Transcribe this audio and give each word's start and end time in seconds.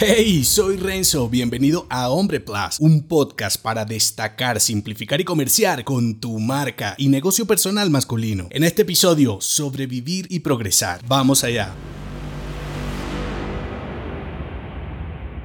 Hey, 0.00 0.44
soy 0.44 0.76
Renzo, 0.76 1.28
bienvenido 1.28 1.84
a 1.90 2.08
Hombre 2.08 2.38
Plus, 2.38 2.78
un 2.78 3.02
podcast 3.02 3.60
para 3.60 3.84
destacar, 3.84 4.60
simplificar 4.60 5.20
y 5.20 5.24
comerciar 5.24 5.82
con 5.82 6.20
tu 6.20 6.38
marca 6.38 6.94
y 6.98 7.08
negocio 7.08 7.46
personal 7.46 7.90
masculino. 7.90 8.46
En 8.50 8.62
este 8.62 8.82
episodio, 8.82 9.40
sobrevivir 9.40 10.28
y 10.30 10.38
progresar. 10.38 11.00
Vamos 11.08 11.42
allá. 11.42 11.74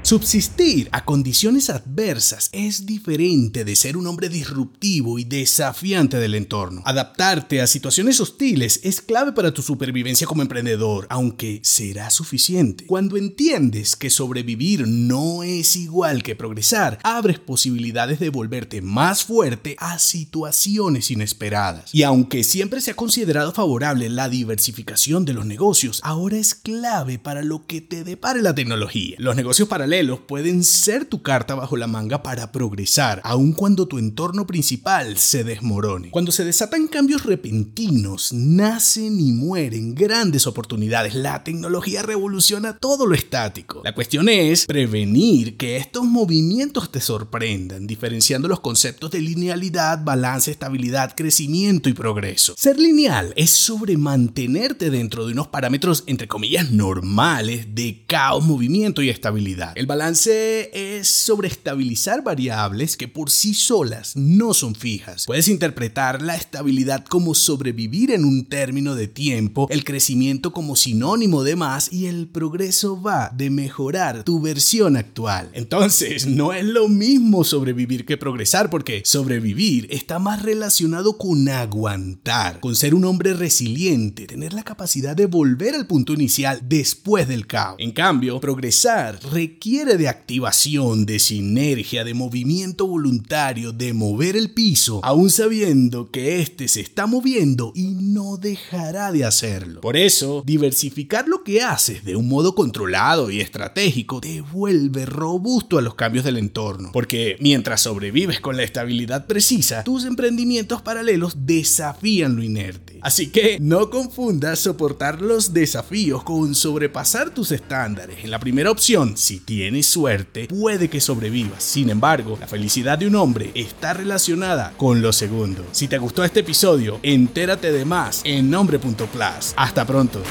Subsistir 0.04 0.90
a 0.92 1.06
condiciones 1.06 1.70
adversas 1.70 2.50
es 2.52 2.86
diferente 2.86 3.64
de 3.64 3.74
ser 3.74 3.96
un 3.96 4.06
hombre 4.06 4.28
disruptivo 4.28 5.18
y 5.18 5.24
desafiante 5.24 6.18
del 6.18 6.36
entorno. 6.36 6.82
Adaptarte 6.84 7.62
a 7.62 7.68
situaciones 7.68 8.20
hostiles 8.20 8.82
es 8.84 9.00
clave 9.00 9.32
para 9.32 9.54
tu 9.54 9.62
supervivencia 9.62 10.28
como 10.28 10.42
emprendedor, 10.42 11.08
aunque 11.10 11.62
será 11.64 12.10
suficiente. 12.10 12.86
Cuando 12.86 13.16
entiendes 13.16 13.96
que 13.96 14.10
sobrevivir 14.10 14.86
no 14.90 15.42
es 15.42 15.78
igual 15.78 16.22
que 16.22 16.36
progresar, 16.36 17.00
abres 17.04 17.40
posibilidades 17.40 18.20
de 18.20 18.28
volverte 18.28 18.82
más 18.82 19.24
fuerte 19.24 19.78
a 19.80 20.00
situaciones 20.00 21.12
inesperadas. 21.12 21.96
Y 21.96 22.04
aunque 22.04 22.44
siempre 22.44 22.82
se 22.82 22.92
ha 22.92 22.96
considerado 22.98 23.54
favorable 23.54 24.10
la 24.10 24.28
diversificación 24.28 25.24
de 25.24 25.32
los 25.32 25.46
negocios, 25.46 26.02
ahora 26.04 26.36
es 26.36 26.56
clave 26.56 27.20
para 27.20 27.42
lo 27.42 27.66
que 27.66 27.80
te 27.80 28.04
depare 28.04 28.42
la 28.42 28.54
tecnología. 28.54 29.16
Los 29.18 29.38
negocios 29.38 29.70
paralelos 29.70 29.93
pueden 30.02 30.64
ser 30.64 31.06
tu 31.06 31.22
carta 31.22 31.54
bajo 31.54 31.78
la 31.78 31.86
manga 31.86 32.24
para 32.24 32.52
progresar, 32.52 33.22
aun 33.24 33.54
cuando 33.54 33.88
tu 33.88 34.00
entorno 34.00 34.48
principal 34.48 35.18
se 35.18 35.44
desmorone. 35.44 36.10
Cuando 36.10 36.32
se 36.32 36.44
desatan 36.44 36.88
cambios 36.88 37.26
repentinos, 37.26 38.34
nacen 38.34 39.20
y 39.20 39.32
mueren 39.34 39.94
grandes 39.94 40.48
oportunidades. 40.48 41.14
La 41.14 41.44
tecnología 41.44 42.02
revoluciona 42.02 42.78
todo 42.78 43.06
lo 43.06 43.14
estático. 43.14 43.82
La 43.84 43.94
cuestión 43.94 44.30
es 44.30 44.66
prevenir 44.66 45.58
que 45.58 45.78
estos 45.78 46.06
movimientos 46.06 46.92
te 46.92 47.00
sorprendan, 47.00 47.86
diferenciando 47.86 48.48
los 48.48 48.62
conceptos 48.62 49.12
de 49.12 49.22
linealidad, 49.22 50.04
balance, 50.04 50.50
estabilidad, 50.50 51.14
crecimiento 51.16 51.88
y 51.88 51.94
progreso. 51.94 52.56
Ser 52.58 52.80
lineal 52.80 53.32
es 53.36 53.52
sobre 53.52 53.96
mantenerte 53.98 54.90
dentro 54.90 55.28
de 55.28 55.34
unos 55.34 55.50
parámetros 55.50 56.04
entre 56.08 56.28
comillas 56.28 56.72
normales 56.72 57.76
de 57.76 58.04
caos, 58.08 58.44
movimiento 58.44 59.04
y 59.04 59.10
estabilidad. 59.10 59.74
El 59.84 59.88
balance 59.88 60.72
es 60.72 61.10
sobre 61.10 61.50
estabilizar 61.50 62.24
variables 62.24 62.96
que 62.96 63.10
por 63.10 63.30
sí 63.30 63.54
solas 63.54 64.16
no 64.16 64.54
son 64.54 64.76
fijas. 64.76 65.26
Puedes 65.26 65.50
interpretar 65.50 66.22
la 66.22 66.38
estabilidad 66.38 67.04
como 67.04 67.36
sobrevivir 67.36 68.12
en 68.12 68.24
un 68.24 68.46
término 68.46 68.96
de 68.96 69.10
tiempo, 69.10 69.68
el 69.70 69.84
crecimiento 69.84 70.54
como 70.54 70.78
sinónimo 70.78 71.44
de 71.44 71.58
más 71.58 71.92
y 71.92 72.06
el 72.06 72.30
progreso 72.30 73.02
va 73.02 73.30
de 73.36 73.50
mejorar 73.50 74.24
tu 74.24 74.40
versión 74.40 74.96
actual. 74.96 75.50
Entonces, 75.52 76.26
no 76.28 76.54
es 76.54 76.64
lo 76.64 76.88
mismo 76.88 77.44
sobrevivir 77.44 78.06
que 78.06 78.16
progresar 78.16 78.70
porque 78.70 79.02
sobrevivir 79.04 79.90
está 79.90 80.18
más 80.18 80.44
relacionado 80.44 81.18
con 81.18 81.50
aguantar, 81.50 82.62
con 82.62 82.78
ser 82.78 82.96
un 82.96 83.04
hombre 83.04 83.34
resiliente, 83.34 84.28
tener 84.28 84.54
la 84.54 84.64
capacidad 84.64 85.14
de 85.14 85.26
volver 85.26 85.76
al 85.76 85.88
punto 85.88 86.14
inicial 86.14 86.62
después 86.64 87.28
del 87.28 87.48
caos. 87.48 87.76
En 87.80 87.92
cambio, 87.92 88.40
progresar 88.40 89.20
requiere 89.30 89.73
de 89.74 90.08
activación, 90.08 91.08
de 91.08 91.18
sinergia, 91.18 92.04
de 92.04 92.14
movimiento 92.14 92.86
voluntario, 92.86 93.72
de 93.72 93.92
mover 93.92 94.36
el 94.36 94.52
piso, 94.52 95.00
aún 95.04 95.32
sabiendo 95.32 96.12
que 96.12 96.42
éste 96.42 96.68
se 96.68 96.80
está 96.80 97.08
moviendo 97.08 97.72
y 97.76 97.96
no 97.96 98.38
dejará 98.38 99.12
de 99.12 99.26
hacerlo. 99.26 99.82
Por 99.82 99.98
eso, 99.98 100.44
diversificar 100.46 101.28
lo 101.28 101.44
que 101.44 101.64
haces 101.64 102.04
de 102.04 102.16
un 102.16 102.30
modo 102.30 102.54
controlado 102.54 103.32
y 103.32 103.42
estratégico 103.42 104.22
te 104.22 104.42
vuelve 104.42 105.08
robusto 105.08 105.80
a 105.80 105.82
los 105.82 105.96
cambios 105.96 106.24
del 106.24 106.38
entorno, 106.38 106.92
porque 106.94 107.36
mientras 107.40 107.82
sobrevives 107.82 108.40
con 108.40 108.58
la 108.58 108.64
estabilidad 108.64 109.26
precisa, 109.26 109.84
tus 109.84 110.06
emprendimientos 110.06 110.84
paralelos 110.84 111.48
desafían 111.48 112.36
lo 112.36 112.44
inerte. 112.44 112.93
Así 113.04 113.28
que 113.28 113.58
no 113.60 113.90
confundas 113.90 114.60
soportar 114.60 115.22
los 115.22 115.54
desafíos 115.54 116.24
con 116.24 116.56
sobrepasar 116.56 117.32
tus 117.32 117.52
estándares. 117.52 118.24
En 118.24 118.32
la 118.32 118.40
primera 118.40 118.72
opción, 118.72 119.18
si 119.18 119.40
tienes 119.40 119.88
suerte, 119.88 120.48
puede 120.48 120.90
que 120.90 121.02
sobrevivas. 121.02 121.64
Sin 121.64 121.90
embargo, 121.90 122.38
la 122.40 122.48
felicidad 122.48 122.98
de 122.98 123.08
un 123.08 123.16
hombre 123.16 123.52
está 123.56 123.94
relacionada 123.94 124.74
con 124.78 125.02
lo 125.02 125.12
segundo. 125.12 125.66
Si 125.74 125.90
te 125.90 125.98
gustó 125.98 126.24
este 126.24 126.40
episodio, 126.40 127.00
entérate 127.04 127.72
de 127.72 127.84
más 127.84 128.22
en 128.24 128.50
nombre.plus. 128.50 129.54
Hasta 129.56 129.86
pronto. 129.86 130.22